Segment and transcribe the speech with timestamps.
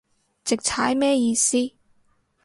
[0.43, 1.73] 直踩咩意思